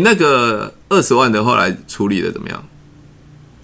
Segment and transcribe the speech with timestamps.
[0.00, 2.64] 那个二十万的后来处理的怎么样？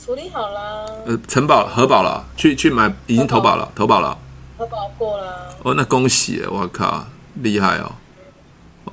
[0.05, 0.85] 处理好了。
[1.07, 4.19] 呃，承保核保了，去去买已经投保了，投保了。
[4.59, 5.57] 核保过了。
[5.63, 6.43] 哦，那恭喜！
[6.51, 7.93] 我靠，厉害哦。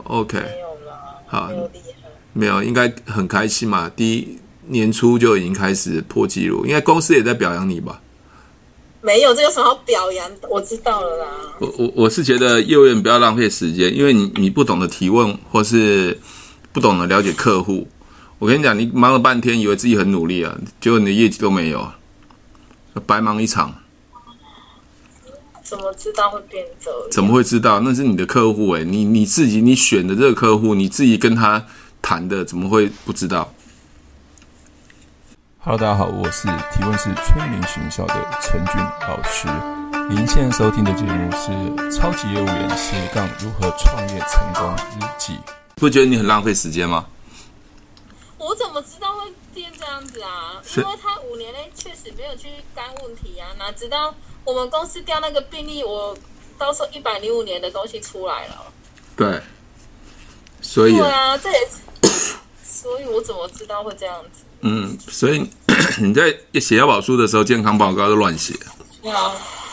[0.04, 0.38] OK。
[0.38, 1.16] 没有啦。
[1.26, 1.48] 好。
[1.48, 2.10] 没有厉害。
[2.34, 3.90] 没有，应该很开心嘛。
[3.96, 4.38] 第一
[4.68, 8.00] 年初就已经开始破纪录，应该公司也在表扬你吧？
[9.02, 10.30] 没有，这有什么好表扬？
[10.48, 11.26] 我知道了啦。
[11.60, 16.20] 我我我是觉得业务员不要浪费时间，因为你你不懂得提问，或是
[16.72, 17.88] 不懂得了解客户。
[18.40, 21.92] 我跟你讲，你忙了半天，以为自己很努力啊，结果你的业绩都没有，
[23.06, 23.76] 白忙一场。
[25.62, 27.00] 怎么知道会变这样？
[27.12, 27.80] 怎么会知道？
[27.82, 31.66] 那是你的客户哎，你你自己你选的这个客户，你自己跟他
[32.02, 33.54] 谈的，怎么会不知道
[35.60, 38.76] ？Hello，大家好，我是提问是催眠学校的陈俊
[39.08, 39.48] 老师。
[40.10, 41.52] 您现在收听的节目是
[41.96, 45.34] 《超级业务员斜杠如何创业成功日记》。
[45.76, 47.06] 不觉得你很浪费时间吗？
[48.38, 50.62] 我怎么知道会变这样子啊？
[50.76, 54.14] 因为他五年内确实没有去干问题啊，哪知道
[54.44, 56.18] 我们公司调那个病例，我
[56.58, 58.66] 到时候一百零五年的东西出来了。
[59.16, 59.40] 对，
[60.62, 61.60] 所以对啊，这也
[62.02, 64.44] 是，所以我怎么知道会这样子？
[64.62, 65.48] 嗯，所以
[66.02, 68.56] 你在写要保书的时候，健康报告都乱写。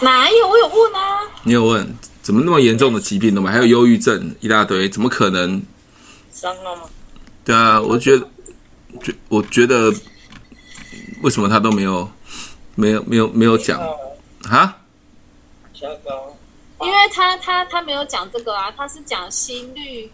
[0.00, 0.48] 哪有？
[0.48, 1.20] 我有问啊。
[1.42, 1.96] 你有问？
[2.22, 3.50] 怎么那么严重的疾病都没？
[3.50, 5.62] 还有忧郁症一大堆，怎么可能？
[6.41, 6.83] 伤了吗？
[7.44, 8.28] 对啊，我觉得，
[9.03, 9.92] 觉我觉得，
[11.22, 12.08] 为什么他都没有，
[12.75, 13.80] 没有，没有，没有讲
[14.48, 14.77] 啊？
[15.75, 16.36] 加高。
[16.80, 20.11] 因为他他他没有讲这个啊，他是讲心率。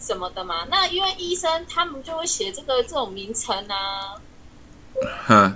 [0.00, 0.64] 什么的嘛？
[0.70, 4.16] 那因为医生他们就会写这个这种名称啊。
[5.26, 5.54] 哼，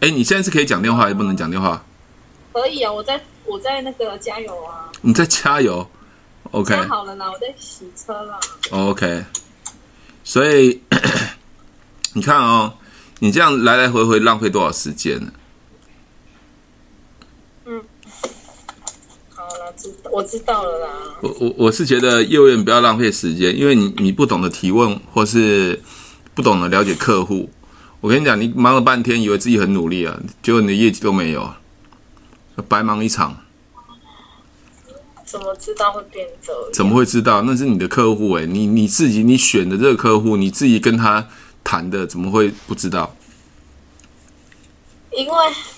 [0.00, 1.84] 哎，你现在是可以讲电话，还是不能讲电话？
[2.54, 4.90] 可以啊，我在我在那个加油啊。
[5.02, 5.86] 你在加油
[6.52, 6.74] ？OK。
[6.74, 8.40] 加好了啦，我在洗车了。
[8.70, 9.22] OK。
[10.24, 10.80] 所以
[12.14, 12.74] 你看哦，
[13.20, 15.32] 你这样来来回回浪费多少时间呢？
[17.66, 17.82] 嗯，
[19.28, 19.74] 好了
[20.10, 20.88] 我知道了啦。
[21.20, 25.82] 我我我是觉得业务员不要浪费时间，因为你你不懂得提问，或是
[26.34, 27.50] 不懂得了解客户。
[28.00, 31.54] 我跟你讲，你忙了半天，以为自己很努力啊，结果你的业绩都没有，
[32.68, 33.43] 白忙一场。
[35.24, 36.72] 怎么知道会变这样？
[36.72, 37.42] 怎么会知道？
[37.42, 41.26] 那是你的客户哎，你你自己你选的这个客户，你自己跟他
[41.62, 43.14] 谈的，怎么会不知道？
[45.10, 45.34] 因为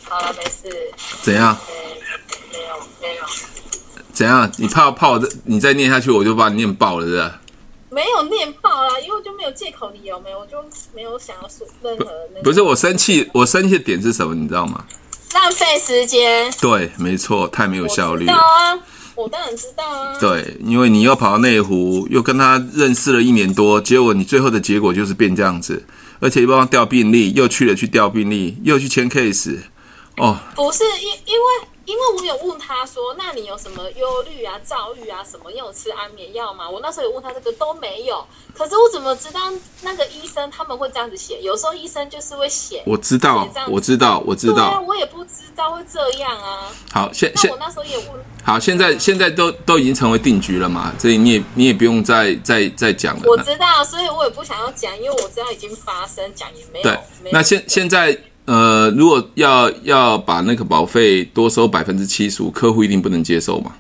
[0.09, 0.75] 好了，没事。
[1.23, 1.57] 怎样？
[2.53, 3.25] 没有，没有。
[4.13, 4.51] 怎样？
[4.57, 7.41] 你怕怕我你再念下去，我就把你念爆了，是吧？
[7.91, 10.63] 没有念爆啦，因为我就没有借口理由，没有，我就
[10.95, 12.43] 没有想要说任何那个。
[12.43, 14.35] 不是我生气，我生气的点是什么？
[14.35, 14.85] 你知道吗？
[15.35, 16.51] 浪费时间。
[16.61, 18.27] 对，没错，太没有效率
[19.17, 20.17] 我当然知道啊。
[20.21, 25.83] 对，因为你又跑到内湖，又跟他认识了一年多，结果你最后的结果就是变这样子，
[26.21, 29.57] 而且又帮他调病例，又去了去调病例，又去签 case。
[30.19, 31.69] 哦，不是因因为。
[31.87, 35.51] 因为我有问他说，那你有什么忧虑啊、躁郁啊什么？
[35.53, 36.69] 有吃安眠药吗？
[36.69, 38.23] 我那时候有问他这个都没有。
[38.53, 39.41] 可是我怎么知道
[39.83, 41.41] 那个医生他们会这样子写？
[41.41, 42.83] 有时候医生就是会写。
[42.85, 44.55] 我知道，我知道，我知道。
[44.55, 46.69] 对啊，我也不知道会这样啊。
[46.93, 48.09] 好，现现我那时候也问。
[48.43, 53.23] 好，现在现在都都已经成为定局了嘛，所以你也你也不用再再再讲了。
[53.27, 56.91] 我知道，所以我也不想要讲，因为我知道已经发生，讲也没有。
[56.91, 56.99] 对，
[57.31, 58.19] 那现现在。
[58.47, 63.75] 呃，如果要要把那个保费多收百分之七十五，客户一定不能接受嘛？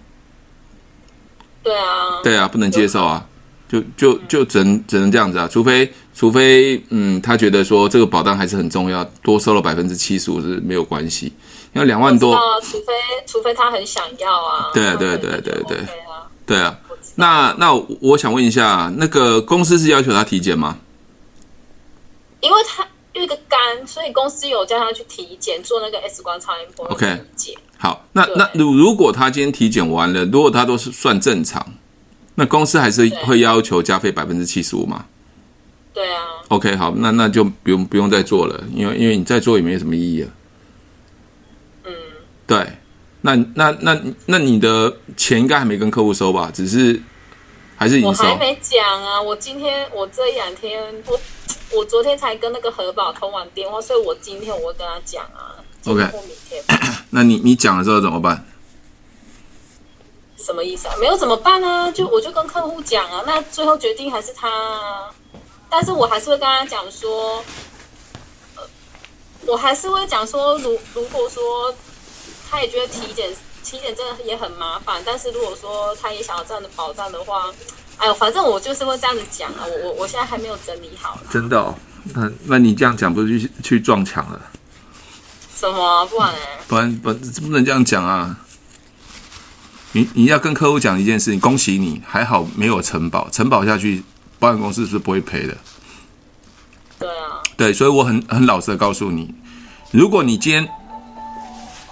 [1.62, 1.84] 对啊，
[2.22, 3.26] 对啊，不能接受啊，
[3.69, 11.32] 就就就只能只能这样子啊，除非除非嗯，他觉得说这个保单还是很重要，多收了百分之七十五是没有关系，
[11.72, 12.93] 因为两万多，除非
[13.26, 15.31] 除非他很想要啊，对啊，对啊对。
[15.31, 15.60] 啊对啊。
[15.66, 15.87] 对啊，
[16.44, 16.78] 对啊，
[17.15, 20.78] 那那我想问一下，那个公司是要求他体检吗？
[22.41, 22.84] 因为他。
[23.22, 27.54] 一个肝，所以公司有叫他去体检，做那个 X 光超音波体检。
[27.54, 31.66] OK，好，那那如如果他今天体检完了，如果他都是算正常，
[32.34, 35.06] 那公司还是会要求加费百分之七十五吗？
[35.94, 36.22] 对啊。
[36.49, 40.31] OK，好，那那就不用不用再做了，因为因为你再做也没有什么意义了。
[41.85, 41.93] 嗯，
[42.46, 42.67] 对，
[43.23, 46.50] 那那那那你的钱应该还没跟客户收吧？
[46.52, 47.00] 只是
[47.76, 48.25] 还是已经收？
[48.25, 51.19] 我还没讲啊，我今天我这一两天我。
[51.72, 55.56] 我昨天才跟那个核保通完电话，所以我今天我会跟他讲啊。
[55.86, 56.08] OK。
[57.10, 58.46] 那你你讲了之后怎么办？
[60.38, 60.94] 什么意思啊？
[61.00, 61.90] 没有怎么办呢？
[61.92, 63.24] 就我就跟客户讲啊。
[63.26, 65.10] 那最后决定还是他啊。
[65.68, 67.42] 但是我还是会跟他讲说，
[68.54, 68.62] 呃，
[69.46, 71.74] 我还是会讲说，如如果说
[72.48, 73.34] 他也觉得体检
[73.64, 77.52] 体检真的也很麻烦，但是如果说他也想要这样的保障的话。
[77.98, 81.19] 哎呦，反正我就是会这样子讲啊，我我我现在还没有整理好。
[81.31, 81.75] 真的哦，
[82.14, 84.40] 那那你这样讲不是去去撞墙了？
[85.54, 86.04] 什么、啊？
[86.04, 86.38] 不然呢？
[86.69, 88.38] 不然不不能这样讲啊！
[89.93, 94.02] 你你要跟客户讲一件事情，恭喜你，还好没有承保，承保下去，
[94.38, 95.56] 保险公司是不会赔的。
[96.99, 97.40] 对啊。
[97.56, 99.34] 对，所以我很很老实的告诉你，
[99.90, 100.69] 如果你今天，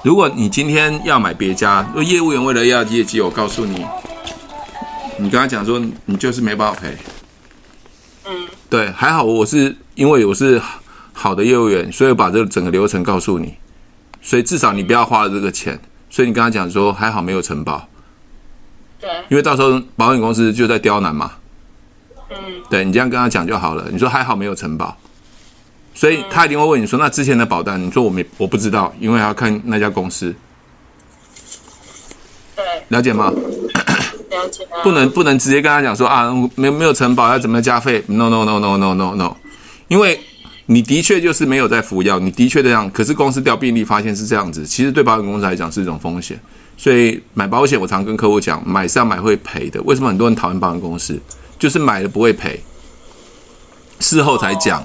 [0.02, 3.86] 如果你今天要买别家，业务员为了要业绩，我告诉你，
[5.18, 6.96] 你跟他讲说，你就是没办法赔。
[8.26, 8.46] 嗯。
[8.68, 10.60] 对，还好我是因为我是
[11.12, 13.54] 好的业务员，所以把这个整个流程告诉你，
[14.20, 15.78] 所以至少你不要花了这个钱。
[16.10, 17.88] 所以你跟他讲说，还好没有承保。
[19.00, 21.32] 对，因为到时候保险公司就在刁难嘛。
[22.30, 22.36] 嗯，
[22.70, 23.88] 对，你这样跟他讲就好了。
[23.90, 24.96] 你说还好没有承保，
[25.92, 30.34] 所以他一定会问你说：“那之前的保单？”你说：“我没，我不知道，因为要看那家公司。”
[32.56, 33.32] 对，了解吗？
[34.34, 34.66] 了解。
[34.82, 39.36] 不能不能直接跟他讲说啊，没没有承保要怎么加费？No No No No No No No，
[39.88, 40.20] 因为
[40.66, 46.38] 你的确就是没有在服药，你的确这样，可是公司调病历发现是这样子，其实对保险公司来讲是一种风险。
[46.76, 49.80] 所以买保险，我常跟客户讲，买是要买会赔的。
[49.82, 51.18] 为什么很多人讨厌保险公司？
[51.56, 52.60] 就是买了不会赔，
[54.00, 54.84] 事后才讲。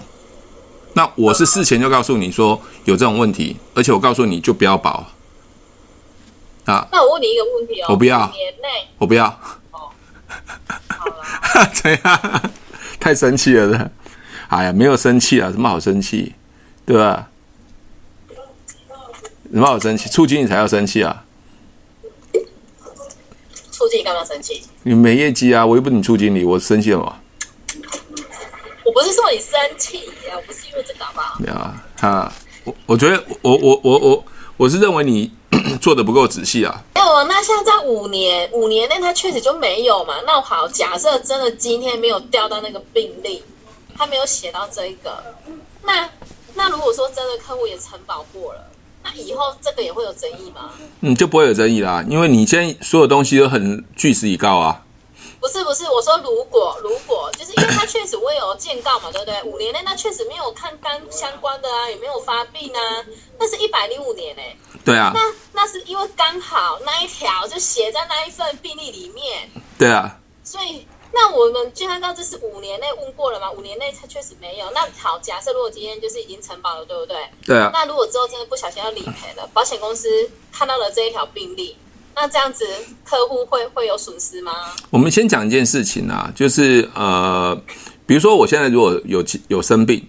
[0.94, 5.06] 那我是事前就告诉你说有这种问题，而且我告诉你就不要保。
[6.70, 9.26] 啊，那我问你一个问题哦，我不要，年内我不要。
[9.72, 9.90] 哦，
[10.90, 12.52] 好了， 怎样？
[13.00, 13.92] 太生气了的。
[14.50, 16.34] 哎呀，没有生气啊，什么好生气？
[16.86, 17.28] 对吧？
[19.52, 20.08] 什么好生气？
[20.10, 21.26] 促进你才要生气啊！
[23.72, 24.62] 促进你干嘛生气？
[24.84, 25.66] 你没业绩啊！
[25.66, 27.16] 我又不是你促经理，我生气了吗？
[28.86, 31.36] 我不是说你生气呀，我不是因为这个吧？
[31.40, 32.32] 没有啊，哈，
[32.64, 34.26] 我我觉得我我我我我
[34.68, 35.32] 是认为你
[35.80, 36.84] 做的不够仔细啊。
[36.96, 40.16] 没有啊，那现在在五年五年内，它确实就没有嘛？
[40.26, 43.42] 那好，假设真的今天没有调到那个病例，
[43.96, 45.24] 他没有写到这一个，
[45.84, 46.10] 那
[46.56, 48.66] 那如果说真的客户也承保过了。
[49.02, 50.72] 那以后这个也会有争议吗？
[51.00, 54.84] 嗯，就不会有争议啦，因为你现在所有东西都很据实以告啊。
[55.40, 59.42] 不是不是，我说如果如果，就是因为他确实我有见告嘛，对不对？
[59.44, 63.06] 五年内那确实没有看单相关的啊，也没有发病啊，
[63.38, 64.58] 那是一百零五年呢、欸。
[64.84, 65.12] 对啊。
[65.14, 65.22] 那
[65.54, 69.50] 那是因为刚好那一条就写在那一份病历里面。
[69.78, 70.18] 对啊。
[70.44, 70.86] 所以。
[71.12, 73.50] 那我们健康告知是五年内问过了嘛？
[73.50, 74.70] 五年内他确实没有。
[74.70, 77.18] 那好，假设如果今天就是已经承保了，对不对？
[77.48, 77.72] 对啊。
[77.74, 80.08] 那如果之后真的不小心要理赔了，保险公司
[80.54, 81.76] 看到了这一条病历，
[82.22, 82.66] 那这样子
[83.06, 84.52] 客户会会有损失吗？
[84.90, 87.58] 我们先讲一件事情啊，就是呃，
[88.06, 90.06] 比如说我现在如果有有生病，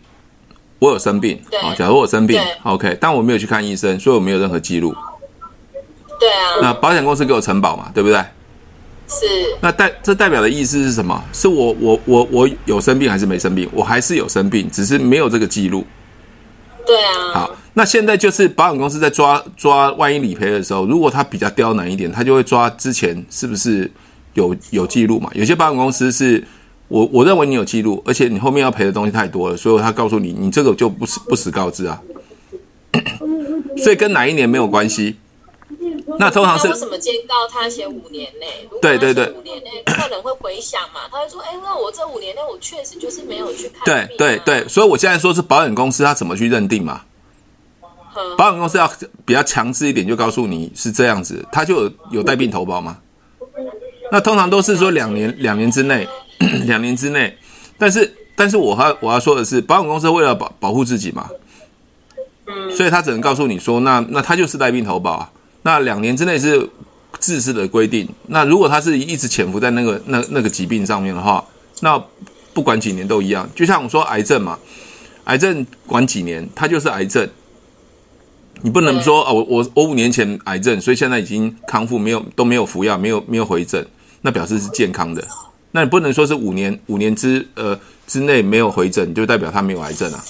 [0.81, 4.93] 我有生病，对，假如我生病，OK，但我没有去看医生，所以我没有任何记录。
[6.19, 6.57] 对啊。
[6.61, 8.19] 那保险公司给我承保嘛，对不对？
[9.07, 9.27] 是，
[9.61, 11.23] 那代这代表的意思是什么？
[11.33, 13.71] 是我我我我有生病还是没生病？
[13.73, 15.87] 我还是有生病，只是没有这个记录。
[16.85, 17.33] 对啊。
[17.35, 23.91] 好，那现在就是保险公司在抓抓，万一理赔的时候，如果他比较刁难一点，他就会抓之前是不是
[24.35, 25.31] 有有记录嘛？
[25.35, 26.45] 有些保险公司是
[26.89, 32.01] 我我认为你有记录，而且你后面要赔的东西太多了，所以他告诉你，你这个就不实不实告知啊。
[33.77, 35.17] 所以跟哪一年没有关系。
[36.19, 38.69] 那通常是为什么监告他写五年内？
[38.83, 41.03] 对对对，五年内客人会回想嘛？
[41.11, 47.03] 他会说：“哎，那我这五年内我确实就是没有去看。”对对对，所以我现在说是保险公司他怎么去认定嘛？
[48.37, 48.91] 保险公司要
[49.25, 52.99] 比较强制一点，就告诉你是这样子，他就有有带病投保吗？
[54.13, 56.09] 那通常都是说两年两年之内，
[56.67, 57.37] 两年之内。
[57.79, 61.31] 但是但是我要我要说的是，保险公司为了保保护自己嘛，
[62.77, 65.31] 所以他只能告诉你说，那那他就是带病投保啊。
[65.63, 66.69] 那两年之内是
[67.21, 68.09] 制式的规定。
[68.27, 71.45] 那如果他是一直潜伏在那个那那个疾病上面的话，
[71.81, 72.03] 那
[72.53, 73.49] 不管几年都一样。
[73.55, 74.59] 就像我说癌症嘛，
[75.25, 77.29] 癌症管几年，它就是癌症。
[78.63, 83.87] 你不能说哦，我我我五年前癌症，所以现在已经康复，没有都没有服药，没有没有回诊，
[84.23, 85.27] 那表示是健康的。
[85.73, 90.25] 那你不能说是五年五年之呃之内没有回诊，就代表他没有癌症啊。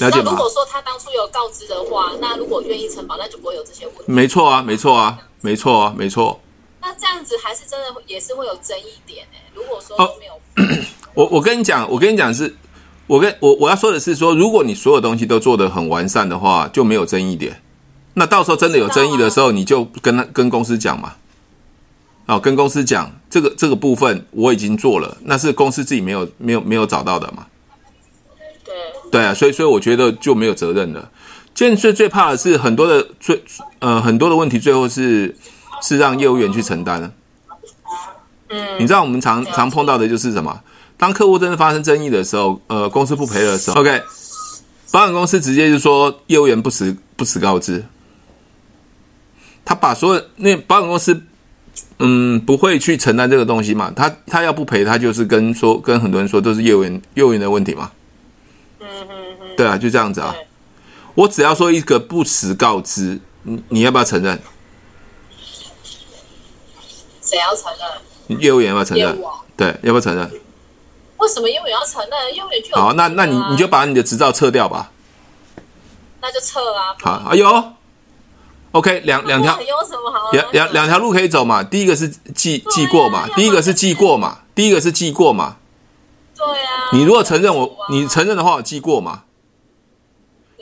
[0.00, 0.24] 了解吗？
[0.26, 4.04] 那如果说他当初有告知的话，那如果愿意承保，那就不会有这些问题。
[4.06, 6.40] 没错啊，没错啊，没错啊，没错。
[6.80, 9.42] 那这样子还是真的也是会有争议点诶。
[9.52, 10.34] 如果说没有，
[10.72, 12.54] 哦、我我跟你讲，我跟你讲是，
[13.08, 17.60] 我跟我我要说的是说，如果你所有东西都做得很完善的话，就没有争议点。
[18.14, 21.14] 那到时候真的有争议的时候，你就跟他跟公司讲嘛。
[22.26, 27.46] 哦，跟公司讲这个这个部分我已经做了，那是公司自己没有没有没有找到的嘛。
[29.10, 31.10] 对啊，所以所以我觉得就没有责任了。
[31.54, 33.42] 现在最最怕的是很多的最
[33.78, 35.34] 呃很多的问题，最后是
[35.80, 37.10] 是让业务员去承担。
[38.50, 40.60] 嗯，你知道我们常常碰到的就是什么？
[40.98, 44.02] 当客户真的发生争议的时候，呃，公司不赔的时候，OK，
[44.90, 47.84] 保险公司直接就说业务员不实不实告知，
[49.64, 51.22] 他把所有那保险公司，
[52.00, 53.92] 嗯，不会去承担这个东西嘛？
[53.94, 57.92] 他他要不赔，他就是跟说跟很多人说都是业务员业务员的问题嘛。
[58.80, 59.08] 嗯嗯
[59.40, 60.34] 嗯，对啊，就这样子啊。
[61.14, 64.40] 我只要说一个不实告知，你你要不要承认？
[67.22, 67.70] 谁要承
[68.28, 68.40] 认？
[68.40, 69.18] 业务员要不要承认？
[69.56, 70.30] 对，要不要承认？
[71.18, 72.34] 为什么业务员要承认？
[72.34, 74.90] 业务员就有好，那那你你就把你的执照撤掉吧。
[76.20, 76.96] 那就撤啊。
[77.00, 77.72] 好，哎呦
[78.72, 81.62] ，OK，两两条有什么好两两两条路可以走嘛。
[81.62, 85.56] 第一个是记记过嘛第一个是记过嘛，第一个是记过嘛。
[86.36, 86.90] 对啊。
[86.92, 89.24] 你如果承认我你承认的话，我记过嘛。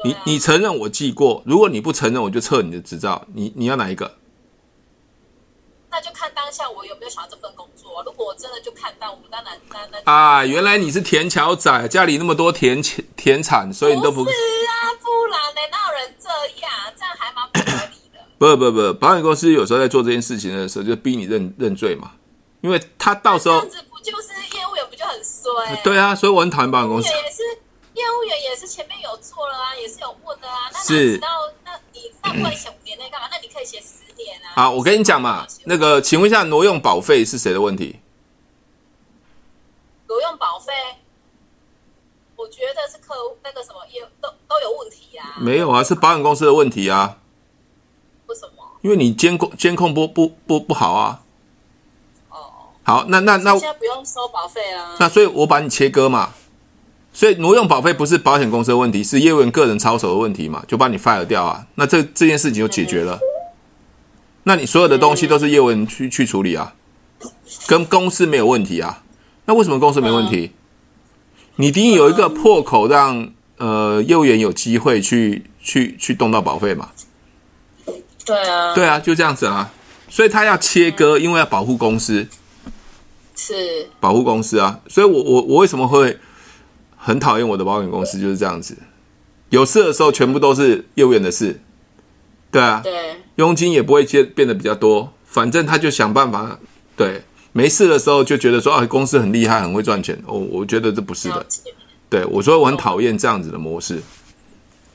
[0.04, 3.24] 你你承认我记过，如果你不承认，我就撤你的执照。
[3.32, 4.12] 你你要哪一个？
[5.96, 8.02] 那就看当下我有没有想要这份工作。
[8.04, 12.82] 如果我真的就看到，我当然那那啊，原来你是田桥仔，家里那么多田
[13.16, 15.60] 田产，所以你都不不是啊，不然呢？
[15.72, 16.28] 哪有人这
[16.60, 16.70] 样？
[16.94, 18.20] 这样还蛮不合理的。
[18.36, 22.12] 不不不，保险公司有时候在做这件事情的时候，就逼你认认罪嘛，
[22.60, 25.80] 因为他到时候这样子不就是业务员不就很衰？
[25.82, 27.42] 对啊，所以我很讨厌保险公司也是
[27.94, 30.68] 业务员也是前面有做了啊，也是有问的啊。
[30.70, 31.28] 那你知道？
[31.64, 33.28] 那你那不然你写五年内干嘛？
[33.30, 34.50] 那你可以写十年啊。
[34.54, 38.00] 好，我跟你讲嘛，那个，请问一下，挪用保费是谁的问题？
[40.08, 40.72] 挪用保费，
[42.36, 45.36] 我觉得是客户那个什么也都都有问题啊。
[45.40, 47.18] 没有啊，是保险公司的问题啊，
[48.26, 48.64] 为什么？
[48.82, 51.22] 因为你监控监控不不不不好啊。
[52.30, 52.36] 哦，
[52.82, 54.96] 好，那那那现在不用收保费啊。
[54.98, 56.32] 那所以，我把你切割嘛。
[57.12, 61.66] 所以挪用保费不是保险公司的问题，是业务员个人操守的问题嘛，就把你 fire 掉啊。
[61.76, 63.18] 那这这件事情就解决了。
[64.48, 66.72] 那你所有的东西都是业务员去去处理啊，
[67.66, 69.02] 跟公司没有问题啊。
[69.44, 70.52] 那为什么公司没问题？
[71.56, 76.90] 你一定有一个破口让呃业务员有机会去去去动到保费嘛？
[78.24, 79.72] 对啊，对啊，就这样子啊。
[80.08, 82.28] 所以他要切割，因为要保护公司，
[83.34, 84.78] 是保护公司啊。
[84.86, 86.16] 所以我我我为什么会
[86.96, 88.20] 很讨厌我的保险公司？
[88.20, 88.78] 就是这样子，
[89.50, 91.60] 有事的时候全部都是业务员的事。
[92.52, 96.58] 对啊，对，佣金也不会变变得比较多，反正他就想办法。
[96.96, 100.18] 对，没事的时候就觉得说啊，公司很厉害，很会赚钱。
[100.26, 101.46] 哦，我觉得这不是的。
[102.08, 104.00] 对我说我很讨厌这样子的模式。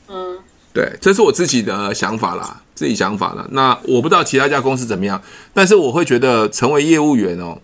[0.08, 0.40] 嗯，
[0.74, 3.48] 对，这是我自己的想法啦，自己想法啦。
[3.52, 5.22] 那我不知道其他家公司怎么样，
[5.54, 7.60] 但是我会觉得成为业务员哦，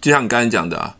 [0.00, 0.96] 就像你刚才讲的啊，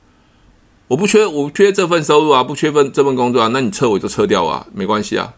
[0.88, 5.34] 我不缺，我不缺这份收入啊，不缺份这份工作啊，那你撤我就撤掉啊，没关系啊。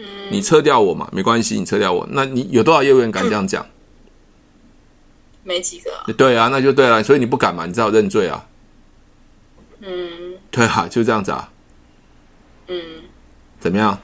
[0.00, 3.66] 嗯，你撤掉我嘛，没关系，你撤掉我，那你有多少业务员敢这样讲？
[5.44, 6.04] 没几个啊。
[6.16, 8.46] 对啊，那就对了，所以你不敢嘛，你只好认罪啊。
[9.82, 11.50] 嗯对啊，就这样子啊，
[12.68, 12.76] 嗯，
[13.58, 13.98] 怎么样？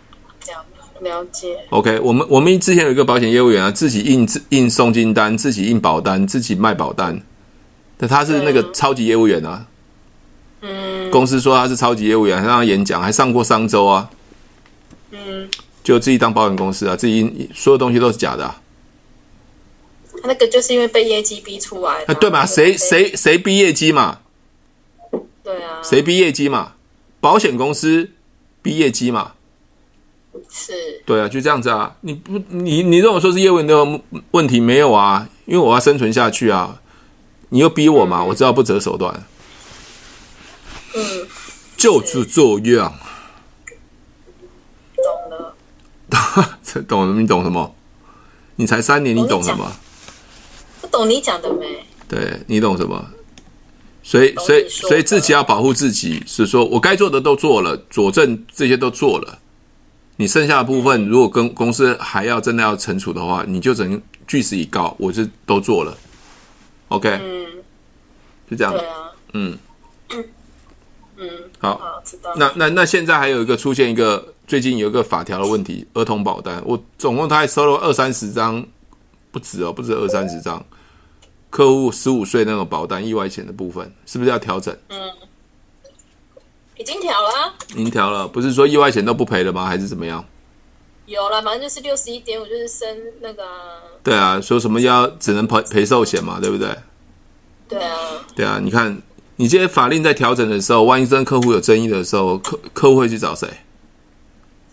[0.47, 0.65] 了
[1.01, 1.59] 了解。
[1.71, 7.21] OK，我们我们之前有一个保险业务员啊，自己印印送金单，自己印保单，自己卖保单。
[7.99, 9.67] 但他是那个超级业务员啊，
[10.63, 14.11] 嗯公司说他是超级业务员，还让他演讲，还上过商周啊，
[15.11, 15.49] 嗯，
[15.87, 18.61] 就自己当保险公司啊，自己所有东西都是假的、啊，
[20.25, 22.45] 那个就是因为被业绩逼出来的啊，对嘛？
[22.45, 24.19] 谁被谁谁逼业绩嘛？
[25.45, 26.73] 对啊，谁逼业绩嘛？
[27.21, 28.11] 保险公司
[28.63, 29.35] 逼业绩嘛？
[30.51, 31.95] 是对啊，就这样子啊。
[32.01, 34.01] 你不你你认为说是业务员的
[34.33, 35.29] 问题没有啊？
[35.45, 36.81] 因为我要生存下去啊。
[37.51, 39.25] 你又逼我嘛，我知道不择手段。
[40.97, 41.29] 嗯，
[41.77, 42.43] 就是这
[42.75, 42.93] 样。
[46.63, 47.21] 这 懂？
[47.21, 47.75] 你懂什么？
[48.57, 49.71] 你才三年，你懂什么？
[50.81, 51.85] 不懂你讲的没？
[52.09, 53.05] 对你懂什么？
[54.03, 59.41] 所以，所以，所以自己要保护自己，是说我该做的都做了，佐证这些都做了。
[60.19, 65.99] 你剩下的部分，如果跟公司还要真的要惩处的话，你就只能据实以告，我是都做了。
[66.89, 67.47] OK，嗯，
[68.49, 68.73] 就这样。
[68.73, 68.95] 对啊，
[69.33, 69.59] 嗯，
[71.17, 71.77] 嗯，好。
[71.79, 72.33] 好，知道。
[72.37, 78.65] 那那那现在还有一个出现一个最近有一个法条的问题，儿童保单，我总共他还收了二三十张，
[79.31, 80.65] 不止哦，不止二三十张。
[81.49, 84.77] 客户十五岁那种保单意外险的部分，是不是要调整？
[84.89, 85.11] 嗯，
[86.77, 89.65] 已经调了啊，已经调了，不是说意外险都不赔了吗？
[89.65, 90.23] 还是怎么样？
[91.07, 92.89] 有了，反正就是六十一点五，就是升
[93.21, 96.77] 那个啊，对啊，说什么要只能赔赔寿险嘛，对不对？
[97.69, 97.97] 对啊，
[98.35, 99.01] 对啊，你看
[99.37, 103.49] 你这些法令在调整的时候，万一真客户有争议的时候，客客户会去找谁？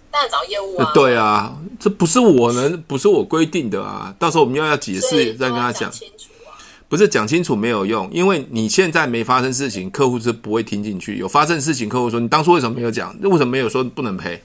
[0.09, 4.15] 当然找业务啊，对啊，这不是我能，不是我规定的啊。
[4.19, 5.91] 到时候我们又要解释，再跟他讲。
[5.91, 6.53] 清楚啊，
[6.87, 11.17] 不是讲清楚没有用，因为你现在没发生事情，客户是不会听进去。
[11.17, 13.15] 有发生事情，客户说你当初为什么没有讲？
[13.19, 14.43] 那为什么没有说不能赔？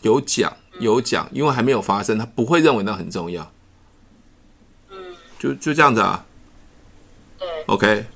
[0.00, 3.52] 有讲有讲，因为还没有发生，他不会认为那很重要。
[4.90, 4.96] 嗯，
[5.38, 6.24] 就就这样子啊。
[7.38, 8.06] 对，OK，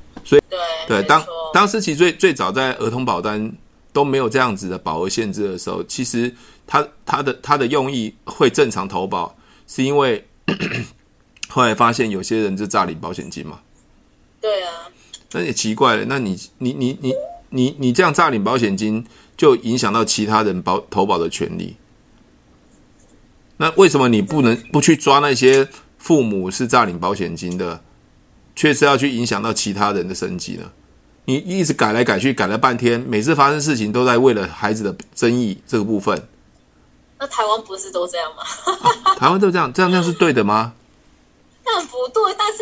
[0.87, 3.53] 对对，当当时其实最最早在儿童保单
[3.93, 6.35] 都没有这样子的保额限制的时候，其实
[6.67, 9.37] 他他的他的用意会正常投保，
[9.67, 10.25] 是因为
[11.49, 13.61] 后来发现有些人就诈领保险金嘛。
[14.41, 14.91] 对啊，
[15.33, 17.15] 那也奇怪了，那你你你你
[17.51, 21.77] 你你这样诈领保险金，就影响到其他人保投保的权利。
[23.57, 27.81] 那为什么你不能不去抓那些父母是诈领保险金的？
[28.55, 30.71] 确实要去影响到其他人的生计呢？
[31.27, 36.29] 你一直改来改去，改了半天，每次发生事情都在为了孩子的争议这个部分。
[37.19, 38.43] 那台湾不是都这样吗？
[39.05, 40.75] 啊、台湾都这样，这样这样是对的吗？
[41.65, 42.59] 那不对，但是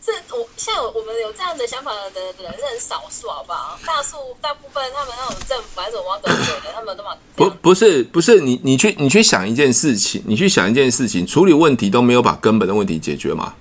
[0.00, 3.76] 这我现在我们有这样的想法的人是很少数，好不好？
[3.84, 13.54] 大数大部分他们那种政府还是我要得罪的，他们都把不不是不是你你去你去想一件事情，你去想一件事情，处理问题都没有把根本的问题解决吗？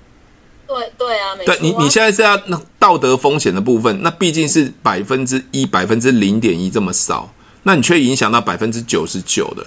[0.68, 1.56] 对对啊，没错。
[1.56, 7.32] 对你，你现在是要那道德风险的部分，那毕竟是百分之一、百分之零点一这么少，
[7.64, 9.66] 那你却影响到百分之九十九的。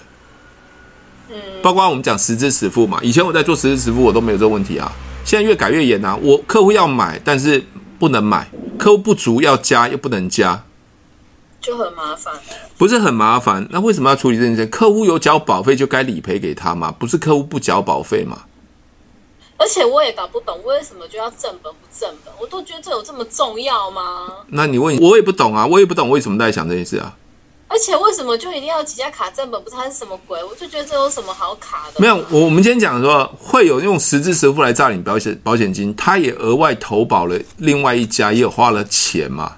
[1.31, 4.90] 嗯，包括我们讲实支实付嘛，以前我在做实支实付，我都没有这个问题啊。
[5.25, 7.62] 现在越改越严啊，我客户要买，但是
[7.99, 8.47] 不能买；
[8.78, 10.64] 客户不足要加，又不能加，
[11.61, 12.33] 就很麻烦。
[12.78, 14.64] 不是很麻烦，那为什么要处理这件事？
[14.67, 18.45] 客户有缴保费就该理赔给他嘛，不是客户不缴保费嘛？
[19.59, 24.29] 而且我也搞不懂为什么就要正本不正本，我都觉得这有这么重要吗？
[24.47, 27.15] 那你问我也不懂啊，我也不懂为什么在想这件事啊。
[27.71, 29.62] 而且为什么就一定要几家卡正本？
[29.62, 30.43] 不是它是什么鬼？
[30.43, 32.00] 我就觉得这有什么好卡的？
[32.00, 39.58] 没有，我我们今天讲说会有用实支实付来诈领保险保险金，他也额外投保了另外一家，也有花了钱嘛。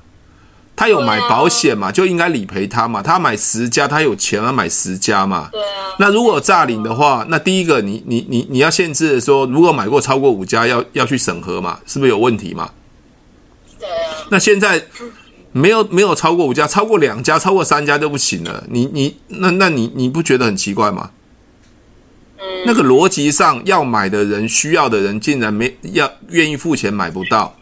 [0.80, 3.02] 他有买保险嘛，就应该理赔他嘛。
[3.02, 5.50] 他买十家，他有钱啊买十家嘛。
[5.52, 5.94] 对啊。
[5.98, 12.70] 那如果诈领的话，那第一个你你你你要限制的说，如果买过超过五家，要要去审核嘛，是不是有问题嘛？
[13.78, 14.24] 对啊。
[14.30, 14.82] 那现在
[15.52, 18.64] 没有没有超过五家，超过两家，超过三家都不行了。
[18.70, 21.10] 你你那那你你不觉得很奇怪吗？
[22.38, 22.62] 嗯。
[22.64, 27.54] 那个逻辑上，要买的人、需要的人，竟然没要愿意付钱买不到。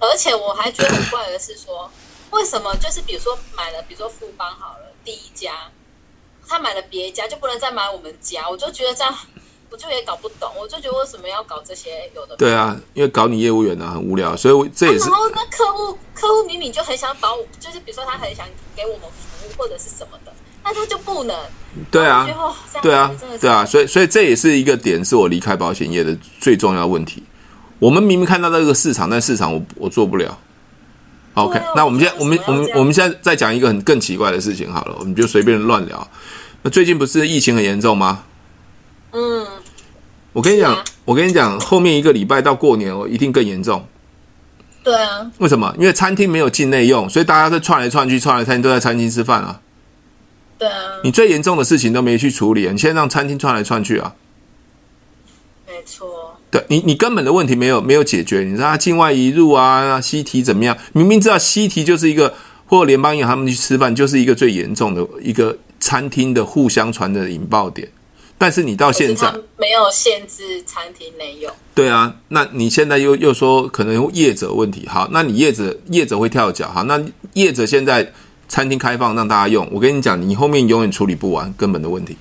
[0.00, 1.90] 而且我还觉得很怪的是说，
[2.30, 5.52] 为什么就是比如说买了，比如说富邦好了，第一家，
[6.46, 8.48] 他买了别家就不能再买我们家？
[8.48, 9.14] 我就觉得这样，
[9.70, 12.36] 我就也搞不懂，我就觉得为什么要搞这些有的？
[12.36, 15.04] 对啊，因为搞你业务员呢、啊、很无聊，所以我这也是。
[15.04, 20.32] 啊、然后那客户客户明明就很想保我，就是比如说他很想给我们服务或者是什么的，
[20.62, 21.36] 那他就不能。
[21.90, 22.26] 对啊，
[22.82, 27.22] 对啊，对啊，所以所以这也是一个点，是我离开保险业的最重要问题。
[27.78, 30.38] 我们明明看到这个市场，但市场我我做不了。
[31.34, 36.08] OK，啊，那我们现在我们我们我们现在再讲一个很更奇怪的事情好了，我们就随便乱聊。
[36.62, 38.24] 那最近不是疫情很严重吗？
[39.12, 39.46] 嗯，
[40.32, 43.86] 我跟你讲，我跟你讲，后面一个礼拜到过年，我一定更严重。
[44.82, 45.30] 对啊。
[45.38, 45.72] 为什么？
[45.78, 49.60] 因为餐厅没有境内用，所以大家都窜来窜去，窜来串去都在餐厅吃饭啊。
[50.58, 50.94] 对啊。
[51.04, 54.12] 你最严重的事情都没去处理，你现在让餐厅窜来窜去啊？
[55.66, 56.08] 没错。
[56.50, 58.40] 对你，你根本的问题没有没有解决。
[58.40, 60.76] 你知道他境外移入啊，西提怎么样？
[60.92, 62.32] 明明知道西提就是一个，
[62.66, 67.86] 或联邦银行他们去吃饭就是一个最严重的一个餐厅的互相传的引爆点。
[68.40, 71.52] 但是你到现在没有限制餐厅内用。
[71.74, 74.86] 对啊，那你现在又又说可能业者问题。
[74.88, 76.68] 好，那你业者业者会跳脚。
[76.68, 76.98] 好，那
[77.34, 78.12] 业者现在
[78.48, 82.16] 餐厅开放让大家用，我跟你讲，你后面永远处理不完根本的问题。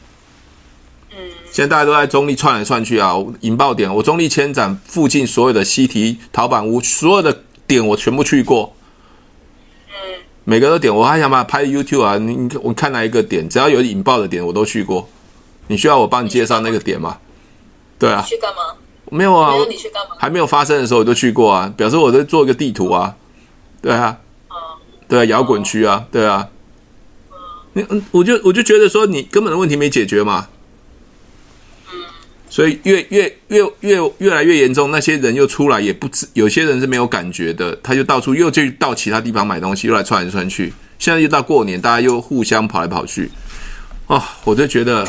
[1.51, 3.93] 现在大家都在中立窜来窜去啊，引爆点。
[3.95, 8.75] 我中立千展附近所有的西提陶板屋，所有的点我全部去过。
[9.87, 12.17] 嗯，每个都点，我还想把它拍 YouTube 啊。
[12.17, 15.09] 你我看哪一个点，只要有引爆的点，我都去过。
[15.67, 17.17] 你需要我帮你介绍那个点吗？
[17.97, 18.21] 对啊。
[18.21, 18.61] 去干嘛？
[19.09, 19.51] 没有啊。
[19.53, 20.15] 没有你去干嘛？
[20.19, 23.15] 还没有发生的时候我就去过啊，表示我在做一个地图啊。
[23.81, 24.19] 对啊。
[24.49, 24.55] 嗯。
[25.07, 26.49] 对啊，摇滚区啊，对啊。
[27.31, 27.37] 嗯。
[27.73, 30.49] 你我就我就觉得说你根本的问题没解决嘛。
[32.57, 40.73] 所以越越越越越来越严重，那些人又出来也不知，有些人是没有感觉的，他就到处又去到其他地方买东西，又来窜来窜去。
[40.97, 43.29] 现在又到过年，大家又互相跑来跑去，
[44.07, 45.07] 哦，我就觉得，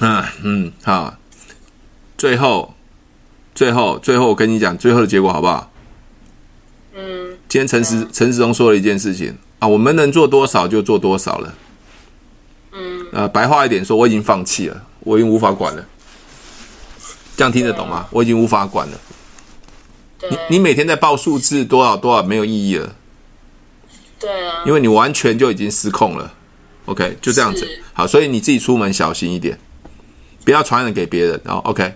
[0.00, 1.16] 啊， 嗯，好，
[2.18, 2.74] 最后，
[3.54, 5.70] 最后，最后，我跟你讲最后的结果好不好？
[6.96, 11.54] 嗯，今天陈时陈时中说了一件事情啊，我们能做多少就做多少了。
[12.72, 14.82] 嗯，呃，白话一点说，我已经放弃了。
[15.04, 15.86] 我已经无法管了。
[17.36, 18.06] 这样听得懂吗？
[18.10, 18.98] 我已经无法管了。
[20.18, 22.94] 对你你每天在报数字多少多少没有意义了。
[24.18, 26.32] 对啊，因为你完全就已经失控了。
[26.86, 27.82] OK，就这样子是。
[27.92, 29.58] 好，所以你自己出门小心一点，
[30.44, 31.40] 不要传染给别人。
[31.44, 31.92] 然后 OK。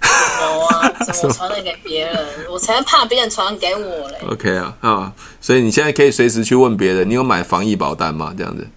[0.00, 2.26] 有啊，怎么 传染给别人？
[2.48, 4.18] 我才怕别人传染给我嘞。
[4.30, 8.32] OK 啊啊，所以你现在可以随时去问别人，你有买防疫保单吗？
[8.38, 8.68] 这样子。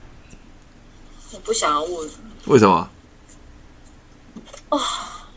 [1.31, 2.09] 我不想要问。
[2.45, 2.89] 为什么？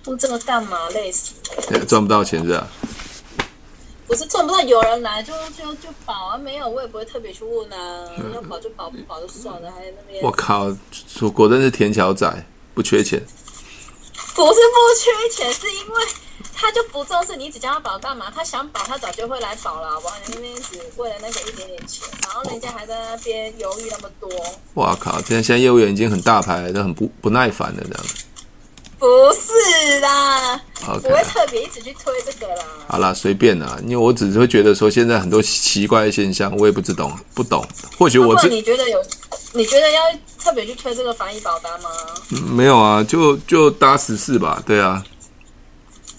[0.06, 0.88] 问这个干嘛？
[0.90, 1.34] 累死
[1.70, 1.84] 了！
[1.84, 2.66] 赚不到钱是吧？
[4.06, 10.22] 不是赚不到，有人来就就就保啊，没有我也不会特别去问啊，要保就保，不保就算了，还在那边。
[10.22, 10.66] 我靠，
[11.34, 13.20] 果真是田桥仔，不缺钱。
[14.34, 16.04] 不是不缺钱，是因为
[16.54, 18.30] 他就不重视，你只叫他保干嘛？
[18.32, 20.14] 他想保，他早就会来保了，好不好？
[20.26, 24.30] 你那边只为了那个一点点钱，然后人家还在那边犹豫那么多。
[24.74, 25.20] 哇靠！
[25.22, 28.24] 现在现在业务员已经很大牌，都很不不耐烦了，这样子。
[28.98, 30.60] 不是啦.
[31.02, 32.64] 不会特别一直去推这个啦。
[32.88, 37.66] 好啦，随便啦，因为我只是会觉得说，现在很多奇怪的现象，我也不知懂，不懂。
[37.98, 38.98] 或许我这、啊、你觉得有？
[39.52, 40.02] 你觉得要
[40.38, 41.88] 特别去推这个防疫保单吗？
[42.30, 45.02] 嗯，没有啊，就就搭十四吧，对啊。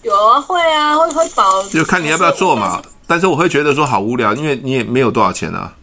[0.02, 2.82] 有啊，会啊，会会保，就看你要不要做嘛。
[3.06, 5.74] 但是我会觉得说好无聊，因为你也没有多少钱啊。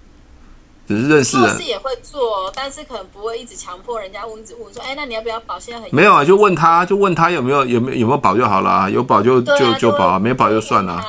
[0.87, 5.59] 只是认识人，做事也会做，但是可能不会一直强迫人家问，问说，哎，那你要不要保？
[5.59, 11.05] 现在很没有啊，就问他，就问他有没有有没有有没有保就好了啊，有保就就就保啊，没保就算了啊。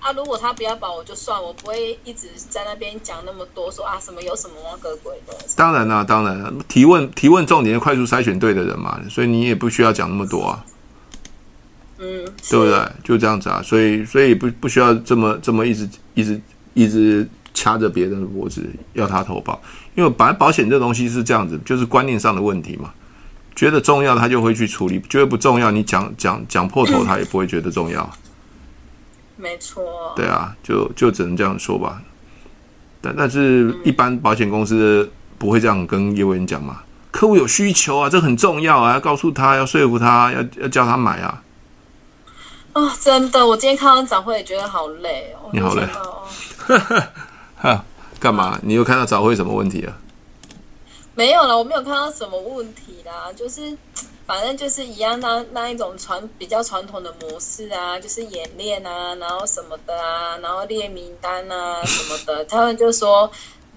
[0.00, 5.32] 啊，如果他不要保，我就算，我不会一直在那边讲那么多，说啊什么有什么那个鬼的。
[5.54, 10.64] 当然啦，当然提问提问重点，快速筛选对的人嘛，所以你也不需要讲那么多啊。
[11.98, 12.84] 嗯，对不对？
[13.04, 16.40] 就这样子啊，所以所以不不需要这么这么一直一直
[16.74, 19.60] 一直掐着别人的脖子要他投保。
[19.94, 22.92] 因为本来保险这东西是这样子，就是观念上的问题嘛。
[23.54, 28.10] 觉得重要，他就会去处理；觉得不重要，你讲讲讲破头，他也不会觉得重要。
[29.36, 29.84] 没错。
[30.16, 32.00] 对啊，就就只能这样说吧。
[33.02, 36.82] 但但是，一般保险公司不会这样跟业务员讲嘛。
[37.10, 41.42] 客户有需求啊，这很重要啊，要告诉他，要说服他，要要叫他买啊。
[42.72, 45.50] 啊、哦，真的，我今天看完展会也觉得好累哦。
[45.52, 45.86] 你好累。
[47.62, 47.84] 哈。
[48.20, 48.60] 干嘛？
[48.62, 49.98] 你有看到早会什么问题啊？
[51.16, 53.32] 没有了，我没有看到什么问题啦。
[53.32, 53.76] 就是
[54.24, 62.44] 反正就是一样那那一种传比较传统的模式啊，就是演练啊，然后什么的啊，然后列名单啊什么的。
[62.46, 63.28] 他们就说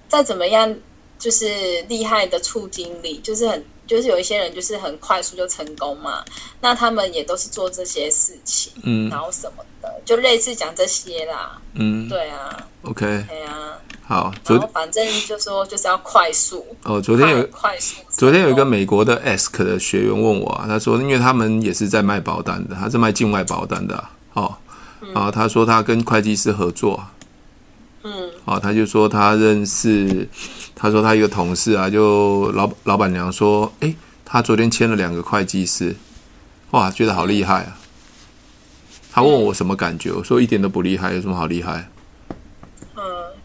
[0.08, 0.72] 再怎么样，
[1.18, 6.24] 就是厉害的处经理，就是很就是有一些人就是很快速就成功嘛。
[6.60, 11.58] 那他们也都是做这些事情，嗯，然后什么的，就类似讲这些啦。
[11.74, 13.78] 嗯，对啊，OK，对啊。
[14.08, 17.00] 好，昨天反正就说就是要快速哦。
[17.00, 24.54] 昨天有快速，昨天有一个美国的 Ask 的学员问我啊，他说，因为他们也是在卖保单的，他是卖境外保单的，哦，
[25.12, 27.04] 啊，他说他跟会计师合作，
[28.04, 30.28] 嗯，哦，他就说他认识，
[30.78, 35.96] 他说他一个同事啊，就老老板娘说，诶，他昨天签了两个会计师，
[36.72, 37.76] 哇，觉得好厉害啊。
[39.10, 41.88] 他问我什么感觉，我说一点都不厉害，有什么好厉害？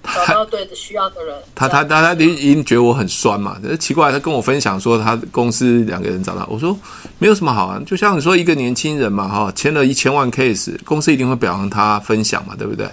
[0.03, 3.57] 找到对的需要的人，他他他他已经觉得我很酸嘛？
[3.79, 6.77] 奇怪，他跟我分享说他公司两个人找他，我说
[7.17, 12.89] 没有什么好啊，就像你说一个年轻人嘛，哈，签了一千万 case，公司一定会表扬他分享嘛，对不对？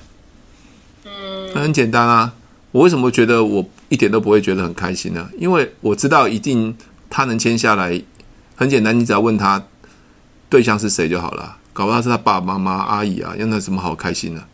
[1.07, 2.33] 嗯，那很简单啊。
[2.70, 5.28] 我为什么觉得我一点都不会觉得很开心呢？
[5.38, 6.76] 因为我知道一定
[7.09, 8.00] 他能签下来，
[8.54, 9.62] 很简单，你只要问他
[10.50, 14.44] 对象是谁就好了，搞不好是他爸爸妈妈、阿姨啊，有那什么好开心的？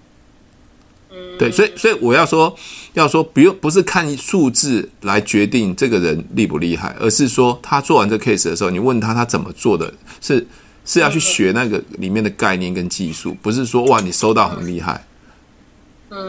[1.39, 2.55] 对，所以所以我要说，
[2.93, 10.47] 要说不用不是看数字来决定这个人厉不厉害，而是说他做完这 case 的时候，你问他他怎么做的，是
[10.85, 15.05] 是要去学那个里面的概念跟技术，不是说哇你收到很厉害。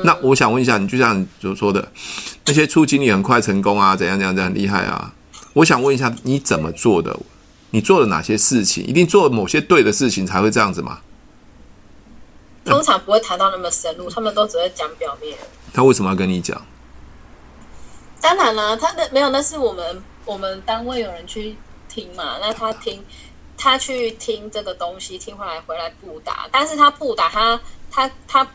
[0.04, 1.88] 那我想问一下，你就像你所说的
[2.46, 5.14] 那些初经理很快成功啊，怎样怎样怎样厉害啊？
[5.54, 7.18] 我想问一下，你怎么做的？
[7.72, 8.86] 你做了哪些事情？
[8.86, 11.00] 一定做了某些对的事情才会这样子吗？
[12.64, 15.38] 通常不会谈到那么深入，他们都只会讲表面。
[15.74, 16.60] 他为什么要跟你讲？
[18.22, 21.56] 当然了，他的没有，那是我们我们单位有人去
[21.88, 22.38] 听嘛。
[22.42, 23.04] 那他听，
[23.56, 26.48] 他去听这个东西，听回来回来不打。
[26.52, 27.60] 但是他不打，他
[27.92, 28.48] 他他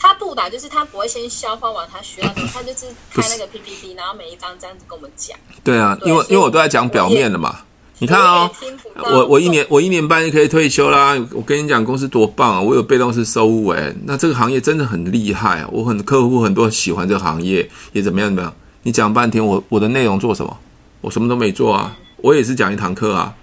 [0.00, 5.38] 他不打，就是他不会先消化完他需要的，他就是开那个 PPT，然后每一张这样子跟我们讲。
[5.62, 7.60] 对啊，对因为因为我都在讲表面的嘛。
[7.98, 8.50] 你看哦，
[8.96, 11.14] 我我一年我一年半就可以退休啦！
[11.34, 12.58] 我跟你讲，公司多棒啊！
[12.58, 15.68] 我有被动式收入诶，那这个行业真的很厉害啊！
[15.70, 18.54] 我很客户很多喜欢这个行业，也怎么样怎么样？
[18.84, 20.58] 你讲半天，我我的内容做什么？
[21.02, 21.94] 我什么都没做啊！
[22.22, 23.34] 我也是讲一堂课啊，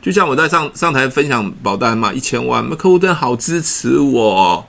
[0.00, 4.66] 就像我在上上台分享保单嘛，一千万，那客户真的好支持我。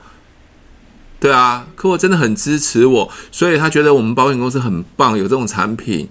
[1.20, 6.08] 对啊，客户真的很支持我，所以他觉得我们保险公司很棒，有这种产品。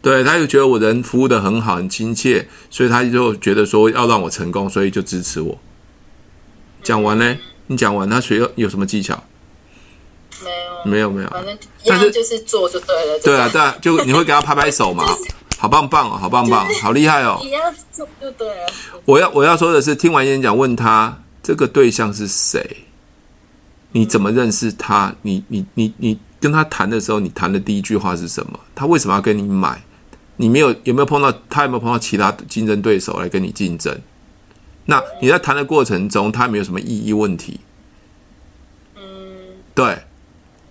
[0.00, 5.58] 对，他又觉得我人服务的很好，很亲切，所以他就觉得说要让我成功，所以就支持我。
[6.82, 7.36] 讲完呢？
[7.66, 9.22] 你讲完，他学有什么技巧？
[10.40, 11.28] 没有，没有，没有。
[11.30, 13.18] 反正但是就是做就对了。
[13.24, 15.04] 对啊，对啊，就你会给他拍拍手嘛？
[15.58, 17.40] 好棒棒哦，好棒棒，好厉害哦。
[17.42, 18.66] 一样做就对了。
[19.04, 22.84] 我要我要说的是，听完演讲，问他这个对象是谁？
[23.92, 25.14] 你怎么认识他？
[25.22, 28.60] 你你你你跟他谈的时候，你谈的第一句话是什么？
[28.74, 29.82] 他为什么要跟你买？
[30.36, 31.64] 你没有有没有碰到他？
[31.64, 34.00] 有没有碰到其他竞争对手来跟你竞争？
[34.86, 37.60] 那你在谈的过程中，他没有什么意义问题？
[38.96, 39.02] 嗯，
[39.74, 39.98] 对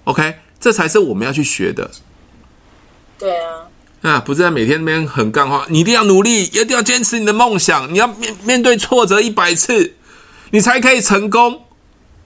[0.05, 1.91] ，OK，这才是我们要去学的。
[3.19, 3.67] 对啊，
[4.03, 9.95] 啊，不是在每天那边很干话，你一定要努力，一定要坚持你的梦想，你要面面对挫折一百次，
[10.51, 11.63] 你才可以成功。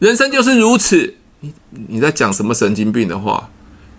[0.01, 3.47] 人生就是如此，你你在讲什么神经病的话？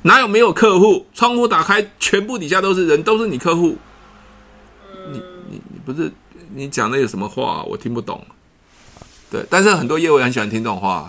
[0.02, 1.06] 哪有没有客户？
[1.14, 3.76] 窗户打开，全部底下都是人，都是你客户。
[5.12, 6.10] 你你你不是
[6.52, 7.62] 你讲的有什么话？
[7.68, 8.20] 我听不懂。
[9.30, 11.08] 对，但是很多业务员很喜欢听这种话。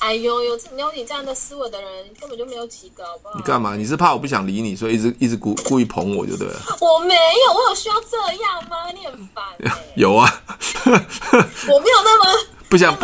[0.00, 3.34] 哎呦呦，有你这样的思维的人，根本就没有几个，好不好？
[3.36, 3.76] 你干嘛？
[3.76, 6.54] 你是怕我不想理你，所以一直一直故故意捧我，就对了。
[6.80, 8.90] 我没有，我有需要这样吗？
[8.92, 9.72] 你很烦、 欸。
[9.94, 10.42] 有啊。
[10.84, 12.55] 我没有那么。
[12.76, 12.94] 不想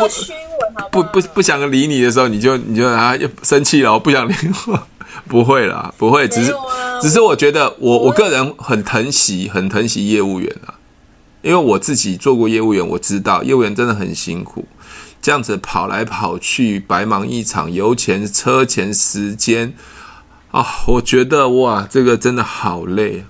[0.91, 4.33] 不不不不想理你的时候，你就你就啊又生气了，我不想理
[4.67, 4.87] 我，
[5.27, 6.57] 不会啦，不会，只是、啊、
[7.01, 10.75] 只是我觉得我我个人很疼惜很疼惜业务员啊，
[11.41, 14.65] 因为我自己做过业务员，我知道业务员真的很辛苦，
[15.21, 19.73] 这样子跑来跑去，白忙一场，油钱、车钱、时间
[20.51, 23.25] 啊，我觉得哇，这个真的好累。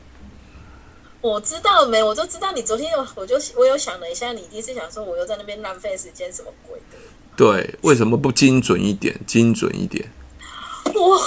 [1.24, 6.98] 我知道没，我就知道你昨天有，我就我有想了一下，你一定是想说我又在那边浪费时间，什么鬼的？
[7.38, 9.18] 对，为什么不精准一点？
[9.26, 10.12] 精准一点。
[10.94, 11.18] 哇，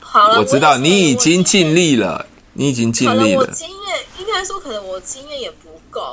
[0.00, 3.40] 好了，我知道你已经尽力了，你已经尽力了。
[3.40, 5.65] 我经验应该说，可能我经验也不。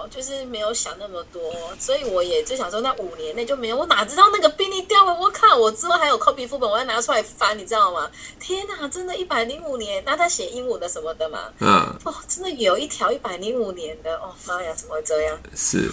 [0.10, 1.42] 就是没有想那么多，
[1.80, 3.78] 所以我也就想说，那五年内就没有。
[3.78, 5.14] 我哪知道那个病历掉了？
[5.14, 5.56] 我靠！
[5.56, 8.10] 我之后还有 copy 副本，我要拿出来翻，你知道吗？
[8.40, 11.40] 天哪，真的，一百零五年，那他写英文的什么的嘛？
[11.60, 11.70] 嗯，
[12.06, 15.38] 哦，真的有一条一百零五年的哦，妈呀，怎么会这样？
[15.56, 15.90] 是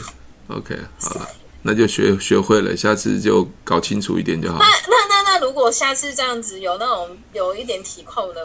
[0.48, 1.29] ，OK，好了，
[1.62, 4.59] 那就学学会了，下次就搞清楚一点就好。
[4.59, 8.42] 那那那那，如果下次这样子有那种有一点体控的，